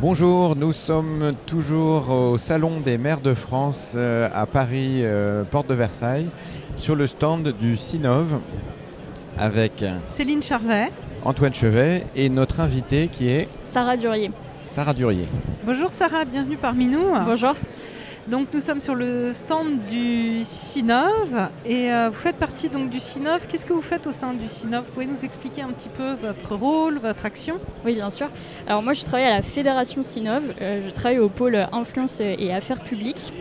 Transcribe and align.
Bonjour, 0.00 0.56
nous 0.56 0.72
sommes 0.72 1.34
toujours 1.44 2.08
au 2.08 2.38
Salon 2.38 2.80
des 2.80 2.96
maires 2.96 3.20
de 3.20 3.34
France 3.34 3.92
euh, 3.94 4.30
à 4.32 4.46
Paris, 4.46 5.00
euh, 5.02 5.44
porte 5.44 5.68
de 5.68 5.74
Versailles, 5.74 6.28
sur 6.76 6.94
le 6.96 7.06
stand 7.06 7.48
du 7.48 7.76
Sinov 7.76 8.40
avec 9.36 9.84
Céline 10.08 10.42
Charvet, 10.42 10.90
Antoine 11.22 11.52
Chevet 11.52 12.06
et 12.16 12.30
notre 12.30 12.60
invité 12.60 13.08
qui 13.08 13.28
est 13.28 13.46
Sarah 13.62 13.98
Durier. 13.98 14.30
Sarah 14.64 14.94
Durier. 14.94 15.28
Bonjour 15.66 15.92
Sarah, 15.92 16.24
bienvenue 16.24 16.56
parmi 16.56 16.86
nous. 16.86 17.12
Bonjour. 17.26 17.54
Donc 18.30 18.48
nous 18.54 18.60
sommes 18.60 18.80
sur 18.80 18.94
le 18.94 19.32
stand 19.32 19.86
du 19.90 20.42
Sinov 20.42 21.48
et 21.66 21.90
euh, 21.92 22.10
vous 22.10 22.18
faites 22.18 22.36
partie 22.36 22.68
donc 22.68 22.88
du 22.88 23.00
Sinov. 23.00 23.46
Qu'est-ce 23.48 23.66
que 23.66 23.72
vous 23.72 23.82
faites 23.82 24.06
au 24.06 24.12
sein 24.12 24.34
du 24.34 24.46
Sinov? 24.46 24.84
Vous 24.86 24.92
pouvez 24.92 25.06
nous 25.06 25.24
expliquer 25.24 25.62
un 25.62 25.70
petit 25.70 25.88
peu 25.88 26.12
votre 26.22 26.54
rôle, 26.54 26.98
votre 26.98 27.26
action? 27.26 27.56
Oui, 27.84 27.94
bien 27.94 28.08
sûr. 28.10 28.28
Alors 28.68 28.82
moi, 28.82 28.92
je 28.92 29.02
travaille 29.04 29.26
à 29.26 29.30
la 29.30 29.42
Fédération 29.42 30.04
Sinov. 30.04 30.44
Euh, 30.60 30.82
je 30.86 30.90
travaille 30.94 31.18
au 31.18 31.28
pôle 31.28 31.56
influence 31.72 32.20
et 32.20 32.52
affaires 32.52 32.82
publiques. 32.82 33.32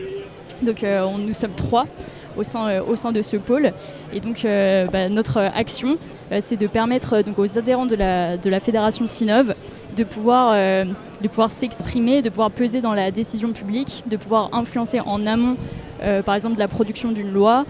Donc 0.63 0.83
euh, 0.83 1.03
on- 1.03 1.19
nous 1.19 1.33
sommes 1.33 1.53
trois 1.55 1.85
au 2.39 2.43
sein, 2.43 2.67
euh, 2.67 2.81
au 2.87 2.95
sein 2.95 3.11
de 3.11 3.21
ce 3.21 3.37
pôle. 3.37 3.73
Et 4.13 4.19
donc 4.19 4.45
euh, 4.45 4.87
bah, 4.87 5.09
notre 5.09 5.37
action, 5.37 5.97
euh, 6.31 6.37
c'est 6.41 6.57
de 6.57 6.67
permettre 6.67 7.21
aux 7.37 7.57
adhérents 7.57 7.85
de 7.85 7.95
la, 7.95 8.59
Fédération 8.59 9.05
Sinov 9.07 9.53
de 9.95 10.03
pouvoir, 10.03 10.55
s'exprimer, 11.49 12.21
de 12.21 12.29
pouvoir 12.29 12.51
peser 12.51 12.81
dans 12.81 12.93
la 12.93 13.11
décision 13.11 13.51
publique, 13.51 14.03
de 14.07 14.15
pouvoir 14.17 14.49
influencer 14.53 15.01
en 15.01 15.25
amont, 15.25 15.57
par 16.25 16.35
exemple, 16.35 16.59
la 16.59 16.67
production 16.67 17.11
d'une 17.11 17.31
loi, 17.31 17.65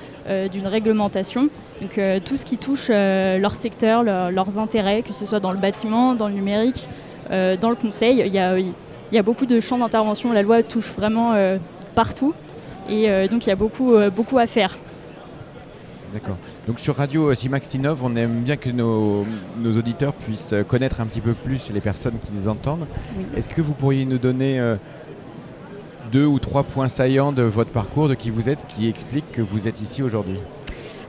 d'une 0.51 0.67
réglementation. 0.67 1.49
Donc 1.81 1.99
tout 2.25 2.37
ce 2.37 2.45
qui 2.45 2.57
touche 2.57 2.89
leur 2.89 3.55
secteur, 3.55 4.03
leur- 4.03 4.31
leurs 4.31 4.59
intérêts, 4.59 5.01
que 5.01 5.13
ce 5.13 5.25
soit 5.25 5.39
dans 5.39 5.51
le 5.51 5.57
bâtiment, 5.57 6.13
dans 6.13 6.27
le 6.27 6.33
numérique, 6.33 6.87
dans 7.29 7.69
le 7.69 7.75
conseil. 7.75 8.21
Il 8.25 8.33
y 8.33 9.17
a, 9.17 9.23
beaucoup 9.23 9.45
de 9.45 9.59
champs 9.59 9.77
d'intervention. 9.77 10.31
La 10.31 10.43
loi 10.43 10.61
touche 10.61 10.91
vraiment 10.91 11.33
partout. 11.95 12.33
Et 12.89 13.09
euh, 13.09 13.27
donc 13.27 13.45
il 13.45 13.49
y 13.49 13.51
a 13.51 13.55
beaucoup, 13.55 13.93
euh, 13.93 14.09
beaucoup 14.09 14.37
à 14.37 14.47
faire. 14.47 14.77
D'accord. 16.13 16.37
Donc 16.67 16.79
sur 16.79 16.95
Radio 16.95 17.33
Simax 17.35 17.67
Sinov, 17.69 17.99
on 18.03 18.15
aime 18.15 18.41
bien 18.41 18.57
que 18.57 18.71
nos, 18.71 19.25
nos 19.59 19.77
auditeurs 19.77 20.13
puissent 20.13 20.53
euh, 20.53 20.63
connaître 20.63 21.01
un 21.01 21.05
petit 21.05 21.21
peu 21.21 21.33
plus 21.33 21.71
les 21.71 21.81
personnes 21.81 22.15
qui 22.23 22.31
les 22.33 22.47
entendent. 22.47 22.87
Oui. 23.17 23.25
Est-ce 23.37 23.47
que 23.47 23.61
vous 23.61 23.73
pourriez 23.73 24.05
nous 24.05 24.17
donner 24.17 24.59
euh, 24.59 24.75
deux 26.11 26.25
ou 26.25 26.39
trois 26.39 26.63
points 26.63 26.87
saillants 26.87 27.31
de 27.31 27.43
votre 27.43 27.69
parcours, 27.69 28.07
de 28.09 28.15
qui 28.15 28.31
vous 28.31 28.49
êtes, 28.49 28.65
qui 28.67 28.89
expliquent 28.89 29.31
que 29.31 29.43
vous 29.43 29.67
êtes 29.67 29.81
ici 29.81 30.01
aujourd'hui? 30.01 30.39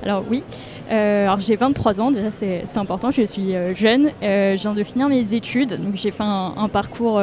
Alors 0.03 0.25
oui, 0.31 0.43
Euh, 0.91 1.25
alors 1.27 1.41
j'ai 1.41 1.57
23 1.57 2.01
ans, 2.01 2.11
déjà 2.11 2.31
c'est 2.31 2.65
important, 2.77 3.11
je 3.11 3.23
suis 3.23 3.55
euh, 3.55 3.75
jeune, 3.75 4.11
Euh, 4.23 4.57
je 4.57 4.63
viens 4.63 4.75
de 4.75 4.83
finir 4.83 5.09
mes 5.09 5.35
études, 5.35 5.81
donc 5.83 5.95
j'ai 5.95 6.11
fait 6.11 6.23
un, 6.25 6.53
un 6.57 6.69
parcours, 6.69 7.23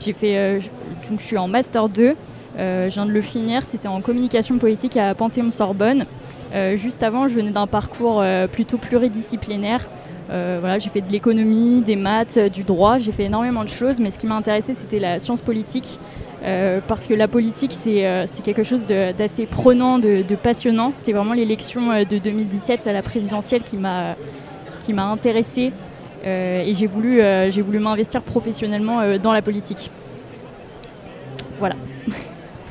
j'ai 0.00 0.12
fait, 0.12 0.60
je- 0.60 0.68
donc 1.08 1.18
je 1.20 1.24
suis 1.24 1.38
en 1.38 1.48
Master 1.48 1.88
2, 1.88 2.02
Euh, 2.10 2.14
je 2.58 2.94
viens 2.94 3.06
de 3.06 3.12
le 3.12 3.22
finir, 3.22 3.64
c'était 3.64 3.88
en 3.88 4.00
communication 4.00 4.58
politique 4.58 4.96
à 4.96 5.14
Panthéon-Sorbonne. 5.14 6.06
Euh, 6.54 6.76
juste 6.76 7.02
avant, 7.02 7.28
je 7.28 7.34
venais 7.34 7.50
d'un 7.50 7.66
parcours 7.66 8.20
euh, 8.20 8.46
plutôt 8.46 8.78
pluridisciplinaire. 8.78 9.88
Euh, 10.30 10.58
voilà, 10.60 10.78
j'ai 10.78 10.90
fait 10.90 11.00
de 11.00 11.10
l'économie, 11.10 11.80
des 11.80 11.96
maths, 11.96 12.36
euh, 12.36 12.48
du 12.48 12.62
droit, 12.62 12.98
j'ai 12.98 13.12
fait 13.12 13.24
énormément 13.24 13.64
de 13.64 13.68
choses, 13.68 13.98
mais 13.98 14.10
ce 14.10 14.18
qui 14.18 14.26
m'a 14.26 14.36
intéressé 14.36 14.74
c'était 14.74 14.98
la 14.98 15.20
science 15.20 15.40
politique. 15.40 15.98
Euh, 16.44 16.80
parce 16.86 17.06
que 17.06 17.14
la 17.14 17.26
politique, 17.26 17.72
c'est 17.72 18.06
euh, 18.06 18.24
quelque 18.44 18.62
chose 18.62 18.86
d'assez 18.86 19.46
prenant, 19.46 19.98
de, 19.98 20.22
passionnant. 20.40 20.92
C'est 20.94 21.12
vraiment 21.12 21.32
l'élection 21.32 21.90
euh, 21.90 22.04
de 22.04 22.18
2017 22.18 22.86
à 22.86 22.92
la 22.92 23.02
présidentielle 23.02 23.62
qui 23.62 23.76
m'a 23.76 24.16
intéressée 24.96 25.72
Euh, 26.24 26.62
et 26.64 26.74
j'ai 26.74 26.86
voulu, 26.86 27.20
euh, 27.20 27.50
voulu 27.64 27.78
m'investir 27.78 28.22
professionnellement 28.22 29.00
euh, 29.00 29.18
dans 29.18 29.32
la 29.32 29.42
politique. 29.42 29.90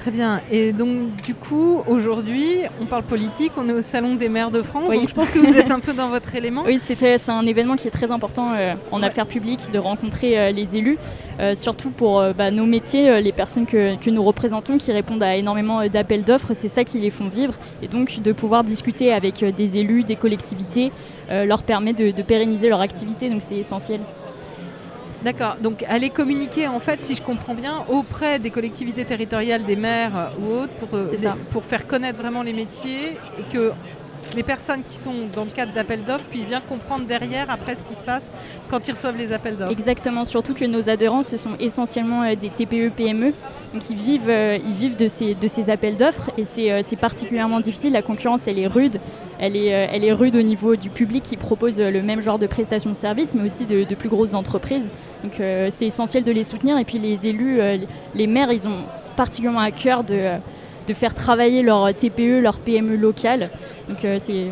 Très 0.08 0.16
bien. 0.16 0.40
Et 0.50 0.72
donc 0.72 1.18
du 1.22 1.36
coup, 1.36 1.82
aujourd'hui, 1.86 2.60
on 2.80 2.86
parle 2.86 3.04
politique, 3.04 3.52
on 3.58 3.68
est 3.68 3.74
au 3.74 3.82
Salon 3.82 4.16
des 4.16 4.30
maires 4.30 4.52
de 4.52 4.62
France. 4.62 4.86
Oui. 4.88 5.00
Donc 5.00 5.10
je 5.10 5.14
pense 5.14 5.30
que 5.30 5.38
vous 5.38 5.54
êtes 5.58 5.70
un 5.70 5.82
peu 5.82 5.92
dans 5.92 6.08
votre 6.08 6.34
élément. 6.34 6.64
Oui, 6.66 6.80
c'est 6.82 7.30
un 7.30 7.46
événement 7.46 7.76
qui 7.76 7.90
est 7.90 7.92
très 7.92 8.10
important 8.10 8.54
euh, 8.54 8.74
en 8.94 9.02
Ouais. 9.02 9.08
affaires 9.08 9.28
publiques, 9.28 9.70
de 9.70 9.78
rencontrer 9.80 10.40
euh, 10.40 10.52
les 10.52 10.78
élus, 10.78 10.98
euh, 11.42 11.56
surtout 11.56 11.90
pour 11.90 12.24
bah, 12.38 12.52
nos 12.52 12.66
métiers, 12.66 13.20
les 13.20 13.34
personnes 13.34 13.66
que, 13.66 13.98
que 13.98 14.10
nous 14.10 14.24
représentons, 14.24 14.78
qui 14.78 14.94
répondent 14.94 15.24
à 15.24 15.36
énormément 15.36 15.86
d'appels 15.90 16.24
d'offres, 16.24 16.54
c'est 16.54 16.70
ça 16.70 16.86
qui 16.86 17.00
les 17.00 17.10
font 17.10 17.28
vivre. 17.28 17.56
Et 17.82 17.90
donc 17.90 18.22
de 18.22 18.32
pouvoir 18.32 18.64
discuter 18.64 19.12
avec 19.12 19.44
des 19.44 19.78
élus, 19.78 20.06
des 20.06 20.16
collectivités, 20.16 20.94
leur 21.30 21.64
permet 21.64 21.92
de, 21.92 22.12
de 22.12 22.22
pérenniser 22.22 22.70
leur 22.70 22.80
activité, 22.80 23.30
donc 23.30 23.42
c'est 23.42 23.58
essentiel. 23.58 24.00
D'accord. 25.28 25.58
Donc 25.62 25.84
aller 25.90 26.10
communiquer, 26.10 26.70
en 26.70 26.80
fait, 26.80 27.04
si 27.04 27.14
je 27.14 27.22
comprends 27.22 27.54
bien, 27.54 27.84
auprès 27.90 28.40
des 28.40 28.50
collectivités 28.50 29.04
territoriales, 29.04 29.64
des 29.66 29.76
maires 29.76 30.16
euh, 30.16 30.28
ou 30.42 30.54
autres, 30.62 30.74
pour, 30.80 30.88
euh, 30.98 31.04
les- 31.12 31.18
pour 31.52 31.66
faire 31.66 31.86
connaître 31.86 32.18
vraiment 32.18 32.44
les 32.44 32.54
métiers 32.54 33.18
et 33.38 33.44
que 33.54 33.74
les 34.38 34.44
personnes 34.44 34.84
qui 34.84 34.96
sont 34.96 35.28
dans 35.36 35.44
le 35.44 35.52
cadre 35.52 35.74
d'appels 35.74 36.06
d'offres 36.06 36.24
puissent 36.32 36.48
bien 36.48 36.62
comprendre 36.62 37.06
derrière, 37.06 37.48
après, 37.50 37.76
ce 37.76 37.84
qui 37.84 37.94
se 37.94 38.06
passe 38.06 38.32
quand 38.70 38.88
ils 38.88 38.92
reçoivent 38.94 39.18
les 39.18 39.34
appels 39.34 39.58
d'offres. 39.58 39.72
Exactement, 39.72 40.24
surtout 40.24 40.54
que 40.54 40.64
nos 40.66 40.90
adhérents, 40.90 41.24
ce 41.24 41.36
sont 41.36 41.56
essentiellement 41.60 42.24
euh, 42.24 42.36
des 42.36 42.50
TPE, 42.50 42.90
PME, 42.96 43.34
donc 43.74 43.90
ils 43.90 43.98
vivent, 43.98 44.30
euh, 44.30 44.58
ils 44.66 44.74
vivent 44.74 44.96
de, 44.96 45.10
ces, 45.10 45.36
de 45.36 45.48
ces 45.50 45.70
appels 45.70 45.98
d'offres 45.98 46.32
et 46.38 46.46
c'est 46.46 46.72
euh, 46.72 46.82
c'est 46.88 46.96
particulièrement 46.96 47.60
difficile. 47.60 47.92
La 47.92 48.02
concurrence, 48.02 48.48
elle 48.48 48.60
est 48.60 48.68
rude. 48.68 48.98
Elle 49.40 49.56
est, 49.56 49.74
euh, 49.74 49.88
elle 49.92 50.04
est 50.04 50.14
rude 50.14 50.36
au 50.36 50.42
niveau 50.42 50.76
du 50.76 50.90
public 50.90 51.24
qui 51.24 51.38
propose 51.38 51.80
euh, 51.80 51.92
le 51.92 52.02
même 52.02 52.22
genre 52.22 52.40
de 52.40 52.48
prestations 52.48 52.90
de 52.90 52.96
services, 52.96 53.36
mais 53.36 53.44
aussi 53.44 53.66
de, 53.66 53.84
plus 53.96 54.10
grosses 54.10 54.34
entreprises. 54.34 54.90
Donc 55.24 55.40
euh, 55.40 55.68
c'est 55.70 55.86
essentiel 55.86 56.24
de 56.24 56.32
les 56.32 56.44
soutenir. 56.44 56.78
Et 56.78 56.86
puis 56.86 56.98
les 56.98 57.28
élus, 57.28 57.60
les 58.14 58.28
maires, 58.28 58.52
ils 58.52 58.68
ont 58.68 58.84
particulièrement 59.16 59.60
à 59.60 59.72
cœur 59.72 60.04
de, 60.04 60.40
faire 60.94 61.14
travailler 61.14 61.62
leur 61.62 61.94
TPE, 61.94 62.40
leur 62.42 62.60
PME 62.60 62.96
locale. 62.96 63.50
Donc 63.90 64.00
c'est 64.20 64.48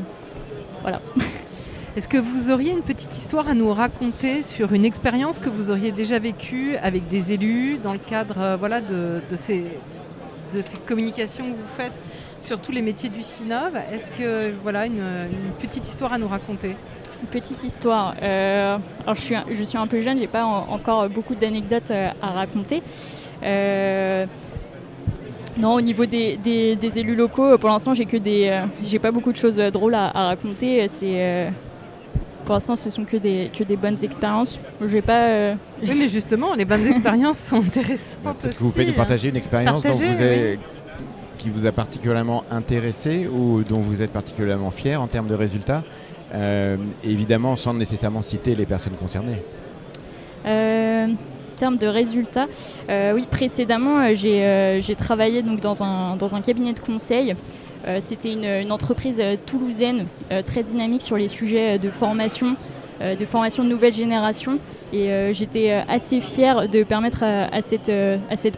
voilà. 0.81 1.01
Est-ce 1.95 2.09
que 2.09 2.17
vous 2.17 2.51
auriez 2.51 2.73
une 2.73 2.81
petite 2.81 3.15
histoire 3.15 3.47
à 3.47 3.53
nous 3.53 3.73
raconter 3.73 4.41
sur 4.41 4.73
une 4.73 4.83
expérience 4.83 5.39
que 5.39 5.47
vous 5.47 5.71
auriez 5.71 5.91
déjà 5.91 6.19
vécue 6.19 6.75
avec 6.83 7.07
des 7.07 7.31
élus 7.31 7.77
dans 7.81 7.93
le 7.93 7.99
cadre 7.99 8.57
voilà, 8.59 8.81
de 8.81 9.21
ces, 9.35 9.63
de 10.53 10.59
ces 10.59 10.77
communications 10.77 11.45
que 11.45 11.55
vous 11.55 11.77
faites? 11.77 11.93
Sur 12.45 12.59
tous 12.59 12.71
les 12.71 12.81
métiers 12.81 13.09
du 13.09 13.21
SINOV 13.21 13.75
Est-ce 13.91 14.11
que 14.11 14.53
voilà 14.61 14.85
une, 14.85 14.99
une 14.99 15.51
petite 15.59 15.87
histoire 15.87 16.13
à 16.13 16.17
nous 16.17 16.27
raconter? 16.27 16.75
Une 17.21 17.27
petite 17.29 17.63
histoire. 17.63 18.13
Euh, 18.21 18.77
alors 19.03 19.15
je 19.15 19.21
suis, 19.21 19.35
un- 19.35 19.45
je 19.51 19.63
suis 19.63 19.77
un 19.77 19.87
peu 19.87 20.01
jeune, 20.01 20.19
j'ai 20.19 20.27
pas 20.27 20.45
en- 20.45 20.67
encore 20.69 21.09
beaucoup 21.09 21.33
d'anecdotes 21.33 21.89
euh, 21.91 22.09
à 22.21 22.31
raconter. 22.31 22.83
Euh, 23.43 24.25
non, 25.57 25.73
au 25.75 25.81
niveau 25.81 26.05
des, 26.05 26.37
des- 26.37 26.75
des 26.75 26.99
élus 26.99 27.15
locaux, 27.15 27.57
pour 27.57 27.69
l'instant, 27.69 27.93
j'ai 27.93 28.05
que 28.05 28.17
des, 28.17 28.49
euh, 28.49 28.65
j'ai 28.83 28.99
pas 28.99 29.11
beaucoup 29.11 29.31
de 29.31 29.37
choses 29.37 29.57
drôles 29.57 29.95
à, 29.95 30.05
à 30.15 30.25
raconter. 30.27 30.85
C'est, 30.89 31.05
euh, 31.15 31.49
pour 32.43 32.53
l'instant, 32.53 32.75
ce 32.75 32.89
sont 32.89 33.05
que 33.05 33.17
des, 33.17 33.49
que 33.57 33.63
des 33.63 33.77
bonnes 33.77 33.97
expériences. 34.03 34.59
Je 34.81 34.85
vais 34.85 35.01
pas. 35.01 35.27
euh, 35.29 35.55
Oui, 35.81 35.95
mais 35.97 36.07
justement, 36.07 36.53
les 36.53 36.65
bonnes 36.65 36.85
expériences 36.93 37.39
sont 37.39 37.57
intéressantes. 37.57 38.37
Peut-être 38.39 38.57
que 38.57 38.63
vous 38.63 38.71
pouvez 38.71 38.85
nous 38.85 38.93
partager 38.93 39.29
une 39.29 39.37
expérience 39.37 39.81
dont 39.81 39.91
vous 39.91 40.03
êtes- 40.21 40.59
qui 41.45 41.51
vous 41.51 41.67
a 41.67 41.71
particulièrement 41.71 42.43
intéressé 42.49 43.27
ou 43.27 43.61
dont 43.61 43.79
vous 43.79 44.01
êtes 44.01 44.09
particulièrement 44.09 44.71
fier 44.71 44.99
en 44.99 45.05
termes 45.05 45.27
de 45.27 45.35
résultats. 45.35 45.83
Euh, 46.33 46.75
évidemment, 47.03 47.55
sans 47.55 47.75
nécessairement 47.75 48.23
citer 48.23 48.55
les 48.55 48.65
personnes 48.65 48.95
concernées. 48.95 49.43
Euh, 50.47 51.05
en 51.05 51.57
termes 51.59 51.77
de 51.77 51.85
résultats, 51.85 52.47
euh, 52.89 53.13
oui, 53.13 53.27
précédemment, 53.29 54.11
j'ai 54.15 54.95
travaillé 54.97 55.43
donc, 55.43 55.59
dans, 55.59 55.83
un, 55.83 56.15
dans 56.15 56.33
un 56.33 56.41
cabinet 56.41 56.73
de 56.73 56.79
conseil. 56.79 57.35
C'était 57.99 58.33
une, 58.33 58.45
une 58.45 58.71
entreprise 58.71 59.21
toulousaine 59.45 60.07
très 60.45 60.63
dynamique 60.63 61.03
sur 61.03 61.17
les 61.17 61.27
sujets 61.27 61.77
de 61.77 61.91
formation, 61.91 62.55
de 62.99 63.25
formation 63.25 63.63
de 63.63 63.69
nouvelle 63.69 63.93
génération. 63.93 64.57
Et 64.93 65.11
euh, 65.11 65.33
j'étais 65.33 65.71
euh, 65.71 65.81
assez 65.87 66.21
fière 66.21 66.69
de 66.69 66.83
permettre 66.83 67.23
à, 67.23 67.61
cette, 67.61 67.89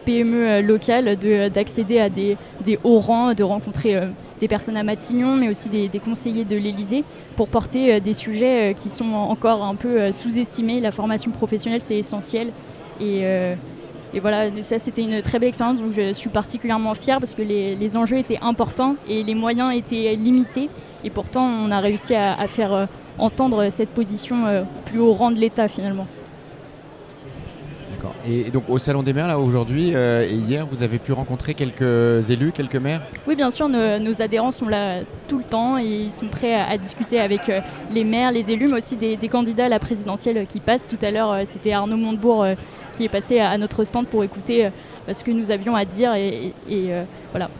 PME 0.04 0.48
euh, 0.48 0.62
locale 0.62 1.18
de- 1.18 1.48
d'accéder 1.48 1.98
à 1.98 2.08
des, 2.10 2.36
hauts 2.84 2.98
rangs, 2.98 3.34
de 3.34 3.42
rencontrer 3.42 4.00
des 4.38 4.48
personnes 4.48 4.76
à 4.76 4.82
Matignon, 4.82 5.36
mais 5.36 5.48
aussi 5.48 5.68
des, 5.68 5.88
conseillers 5.98 6.44
de 6.44 6.56
l'Élysée, 6.56 7.04
pour 7.36 7.48
porter 7.48 8.00
des 8.00 8.12
sujets 8.12 8.74
qui 8.76 8.90
sont 8.90 9.12
encore 9.12 9.64
un 9.64 9.74
peu 9.74 10.12
sous-estimés. 10.12 10.80
La 10.80 10.92
formation 10.92 11.30
professionnelle, 11.30 11.82
c'est 11.82 11.98
essentiel. 11.98 12.52
Et, 13.00 13.24
voilà, 14.20 14.50
ça, 14.62 14.78
c'était 14.78 15.02
une 15.02 15.22
très 15.22 15.38
belle 15.38 15.48
expérience 15.48 15.80
dont 15.80 15.90
je 15.90 16.12
suis 16.12 16.30
particulièrement 16.30 16.94
fière 16.94 17.18
parce 17.18 17.34
que 17.34 17.42
les, 17.42 17.96
enjeux 17.96 18.18
étaient 18.18 18.38
importants 18.42 18.96
et 19.08 19.22
les 19.22 19.34
moyens 19.34 19.74
étaient 19.74 20.14
limités. 20.14 20.68
Et 21.04 21.10
pourtant, 21.10 21.44
on 21.44 21.70
a 21.70 21.80
réussi 21.80 22.14
à, 22.14 22.46
faire 22.46 22.86
entendre 23.18 23.70
cette 23.70 23.90
position 23.90 24.66
plus 24.84 25.00
haut 25.00 25.12
rang 25.14 25.30
de 25.30 25.38
l'État 25.38 25.68
finalement. 25.68 26.06
Et, 28.26 28.50
donc 28.50 28.64
au 28.68 28.78
Salon 28.78 29.02
des 29.02 29.12
maires, 29.12 29.28
là 29.28 29.38
aujourd'hui 29.38 29.92
euh, 29.94 30.26
et 30.28 30.34
hier, 30.34 30.66
vous 30.70 30.82
avez 30.82 30.98
pu 30.98 31.12
rencontrer 31.12 31.54
quelques 31.54 32.30
élus, 32.30 32.52
quelques 32.52 32.76
maires 32.76 33.02
Oui, 33.26 33.36
bien 33.36 33.50
sûr, 33.50 33.68
nos, 33.68 34.22
adhérents 34.22 34.50
sont 34.50 34.66
là 34.66 35.00
tout 35.28 35.38
le 35.38 35.44
temps 35.44 35.78
et 35.78 35.84
ils 35.86 36.12
sont 36.12 36.26
prêts 36.26 36.54
à, 36.54 36.76
discuter 36.78 37.20
avec 37.20 37.48
euh, 37.48 37.60
les 37.90 38.04
maires, 38.04 38.32
les 38.32 38.50
élus, 38.50 38.68
mais 38.68 38.78
aussi 38.78 38.96
des, 38.96 39.16
candidats 39.28 39.66
à 39.66 39.68
la 39.68 39.78
présidentielle 39.78 40.46
qui 40.46 40.60
passent. 40.60 40.88
Tout 40.88 40.98
à 41.02 41.10
l'heure, 41.10 41.32
euh, 41.32 41.42
c'était 41.44 41.72
Arnaud 41.72 41.96
Montebourg 41.96 42.42
euh, 42.42 42.54
qui 42.92 43.04
est 43.04 43.08
passé 43.08 43.38
à, 43.38 43.56
notre 43.58 43.84
stand 43.84 44.06
pour 44.06 44.24
écouter 44.24 44.70
ce 45.12 45.22
que 45.22 45.30
nous 45.30 45.50
avions 45.50 45.76
à 45.76 45.84
dire 45.84 46.14
et, 46.14 46.52
voilà. 47.30 47.50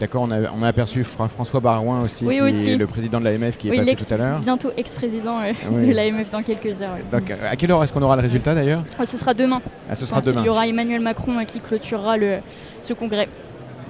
D'accord, 0.00 0.22
on 0.22 0.30
a, 0.30 0.50
on 0.52 0.62
a, 0.62 0.68
aperçu, 0.68 1.04
je 1.04 1.08
crois, 1.08 1.28
François 1.28 1.60
Barouin 1.60 2.02
aussi, 2.02 2.24
qui 2.24 2.70
est 2.70 2.76
le 2.76 2.86
président 2.86 3.18
de 3.18 3.24
l'AMF 3.24 3.56
qui 3.56 3.68
est 3.68 3.76
passé 3.76 3.96
tout 3.96 4.14
à 4.14 4.16
l'heure. 4.16 4.40
Bientôt 4.40 4.70
ex-président 4.76 5.40
de 5.40 5.92
l'AMF 5.92 6.30
dans 6.30 6.42
quelques 6.42 6.82
heures. 6.82 6.96
Donc, 7.10 7.30
à 7.30 7.56
quelle 7.56 7.70
heure 7.70 7.82
est-ce 7.82 7.92
qu'on 7.92 8.02
aura 8.02 8.16
le 8.16 8.22
résultat 8.22 8.54
d'ailleurs 8.54 8.82
Ce 9.04 9.16
sera 9.16 9.34
demain. 9.34 9.60
Ah, 9.88 9.94
ce 9.94 10.06
sera 10.06 10.20
demain. 10.20 10.42
Il 10.42 10.46
y 10.46 10.48
aura 10.48 10.66
Emmanuel 10.66 11.00
Macron 11.00 11.44
qui 11.46 11.60
clôturera 11.60 12.16
le, 12.16 12.38
ce 12.80 12.92
congrès. 12.92 13.28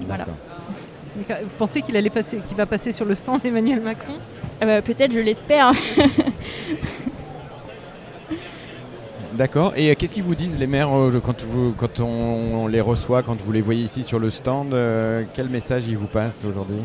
Voilà. 0.07 0.27
Vous 1.17 1.49
pensez 1.57 1.81
qu'il 1.81 1.97
allait 1.97 2.11
passer, 2.11 2.39
qu'il 2.39 2.57
va 2.57 2.67
passer 2.67 2.93
sur 2.93 3.07
le 3.07 3.15
stand 3.15 3.41
Emmanuel 3.45 3.81
Macron? 3.81 4.15
Ah 4.61 4.67
bah, 4.67 4.83
Peut-être, 4.83 5.13
je 5.13 5.21
l'espère. 5.21 5.73
D'accord. 9.37 9.75
Et 9.77 9.91
euh, 9.91 9.95
qu'est-ce 9.99 10.15
qu'ils 10.15 10.23
vous 10.23 10.35
disent 10.35 10.59
les 10.59 10.67
maires 10.67 10.97
euh, 10.97 11.21
quand, 11.21 12.01
on, 12.01 12.67
les 12.69 12.81
reçoit, 12.81 13.23
quand 13.23 13.37
vous 13.41 13.53
les 13.53 13.61
voyez 13.61 13.85
ici 13.85 14.03
sur 14.03 14.19
le 14.19 14.31
stand 14.31 14.73
euh, 14.73 15.25
Quel 15.35 15.51
message 15.51 15.85
ils 15.89 15.99
vous 15.99 16.07
passent 16.07 16.45
aujourd'hui? 16.47 16.79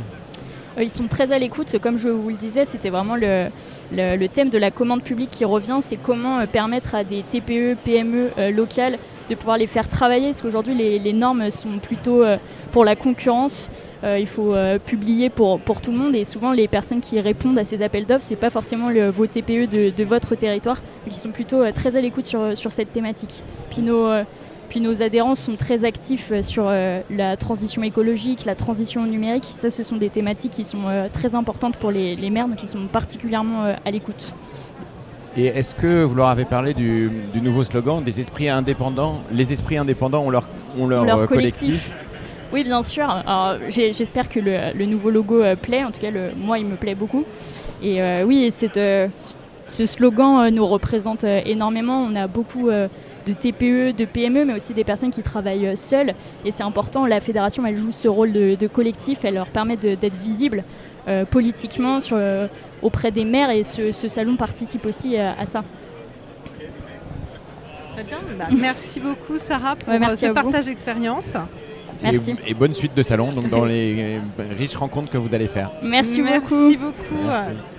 Ils 0.77 0.89
sont 0.89 1.07
très 1.07 1.31
à 1.31 1.39
l'écoute. 1.39 1.77
Comme 1.80 1.98
je 1.98 2.09
vous 2.09 2.30
le 2.30 2.36
disais, 2.36 2.65
c'était 2.65 2.89
vraiment 2.89 3.15
le, 3.15 4.27
thème 4.27 4.50
de 4.50 4.57
la 4.57 4.71
commande 4.71 5.01
publique 5.01 5.30
qui 5.30 5.45
revient. 5.45 5.80
C'est 5.81 5.98
comment 5.98 6.45
permettre 6.45 6.95
à 6.95 7.03
des 7.03 7.24
TPE, 7.24 7.77
PME 7.83 8.51
locales 8.51 8.98
de 9.30 9.36
pouvoir 9.36 9.57
les 9.57 9.68
faire 9.68 9.88
travailler. 9.88 10.27
Parce 10.27 10.42
qu'aujourd'hui, 10.42 10.74
les, 10.75 11.13
normes 11.13 11.50
sont 11.51 11.77
plutôt 11.80 12.24
pour 12.71 12.86
la 12.86 12.95
concurrence. 12.95 13.69
Euh, 14.03 14.18
il 14.19 14.27
faut 14.27 14.53
euh, 14.56 14.80
publier 14.80 15.30
pour, 15.30 15.59
pour 15.59 15.81
tout 15.81 15.92
le 15.92 15.98
monde 15.98 16.15
et 16.15 16.25
souvent 16.25 16.51
les 16.51 16.68
personnes 16.68 17.01
qui 17.01 17.19
répondent 17.19 17.57
à 17.59 17.63
ces 17.63 17.83
appels 17.83 18.06
d'offres, 18.06 18.25
ce 18.25 18.31
n'est 18.31 18.39
pas 18.39 18.50
forcément 18.50 18.89
le, 18.89 19.09
vos 19.09 19.27
TPE 19.27 19.68
de, 19.68 20.03
votre 20.03 20.36
territoire, 20.36 20.81
mais 21.06 21.12
qui 21.12 21.19
sont 21.19 21.30
plutôt 21.30 21.62
euh, 21.62 21.71
très 21.71 21.95
à 21.98 22.01
l'écoute 22.01 22.25
sur, 22.25 22.57
sur 22.57 22.71
cette 22.71 22.92
thématique. 22.92 23.44
Puis 23.69 23.83
nos, 23.83 24.09
puis 24.69 24.81
nos 24.81 25.03
adhérents 25.03 25.36
sont 25.36 25.56
très 25.56 25.86
actifs 25.86 26.33
sur 26.42 26.65
la 26.65 27.38
transition 27.38 27.83
écologique, 27.83 28.45
la 28.45 28.56
transition 28.56 29.06
numérique. 29.06 29.45
Ça, 29.45 29.69
ce 29.69 29.83
sont 29.83 29.98
des 29.98 30.09
thématiques 30.09 30.53
qui 30.53 30.63
sont 30.63 30.83
très 31.13 31.36
importantes 31.36 31.77
pour 31.77 31.92
les, 31.92 32.15
les 32.15 32.30
maires, 32.30 32.48
donc 32.48 32.57
qui 32.57 32.68
sont 32.68 32.88
particulièrement 32.92 33.63
à 33.83 33.92
l'écoute. 33.92 34.33
Et 35.38 35.45
est-ce 35.45 35.75
que 35.75 36.03
vous 36.03 36.15
leur 36.15 36.27
avez 36.27 36.45
parlé 36.45 36.74
du, 36.74 37.09
nouveau 37.42 37.63
slogan 37.63 38.03
des 38.03 38.19
esprits 38.19 38.50
indépendants? 38.50 39.21
Les 39.31 39.53
esprits 39.53 39.77
indépendants 39.77 40.24
ont 40.24 40.30
leur, 40.30 40.48
ont 40.77 40.88
leur, 40.88 41.27
collectif 41.27 41.92
oui, 42.53 42.63
bien 42.63 42.83
sûr. 42.83 43.07
J'espère 43.69 44.30
que 44.30 44.39
le, 44.39 44.86
nouveau 44.86 45.09
logo 45.09 45.42
euh, 45.42 45.56
plaît. 45.56 45.83
En 45.83 45.92
tout 45.92 46.01
cas, 46.01 46.12
le, 46.12 46.31
moi, 46.36 46.59
il 46.59 46.65
me 46.65 46.75
plaît 46.75 46.95
beaucoup. 46.95 47.24
Et 47.81 48.01
euh, 48.01 48.24
oui, 48.25 48.50
euh, 48.77 49.07
ce 49.68 49.86
slogan 49.86 50.53
nous 50.53 50.68
représente 50.68 51.24
énormément. 51.24 52.00
On 52.00 52.15
a 52.15 52.27
beaucoup 52.27 52.69
de 52.69 53.33
TPE, 53.33 53.95
de 53.95 54.06
PME, 54.06 54.45
mais 54.45 54.53
aussi 54.53 54.74
des 54.74 54.83
personnes 54.83 55.12
qui 55.12 55.21
travaillent 55.21 55.77
seules. 55.77 56.13
Et 56.45 56.51
c'est 56.51 56.63
important, 56.63 57.06
la 57.06 57.21
fédération, 57.21 57.65
elle 57.65 57.77
joue 57.77 57.92
ce 57.92 58.07
rôle 58.07 58.33
de, 58.33 58.68
collectif, 58.68 59.24
elle 59.24 59.36
leur 59.36 59.48
permet 59.48 59.77
d'être 59.77 60.18
visible 60.18 60.63
politiquement 61.30 62.00
auprès 62.81 63.12
des 63.12 63.24
maires, 63.24 63.50
et 63.51 63.63
ce, 63.63 63.92
salon 63.92 64.36
participe 64.36 64.86
aussi 64.86 65.15
à 65.18 65.45
ça. 65.45 65.63
Très 67.94 68.03
bien, 68.03 68.18
bah, 68.38 68.45
merci 68.51 69.00
beaucoup 69.00 69.38
Sarah 69.38 69.75
pour 69.75 69.94
ce 69.94 70.33
partage 70.33 70.65
d'expérience. 70.65 71.36
Et, 72.03 72.53
bonne 72.53 72.74
suite 72.74 72.95
de 72.95 73.03
salon 73.03 73.31
donc 73.31 73.50
dans 73.50 73.65
les 73.65 74.19
riches 74.57 74.75
rencontres 74.75 75.12
que 75.12 75.18
vous 75.18 75.33
allez 75.33 75.48
faire. 75.48 75.71
Merci, 75.83 76.21
beaucoup. 76.21 76.56
Merci 76.56 76.77
beaucoup. 76.77 77.71